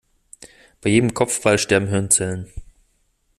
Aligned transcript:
Bei 0.81 0.89
jedem 0.89 1.13
Kopfball 1.13 1.59
sterben 1.59 1.85
Hirnzellen. 1.89 2.51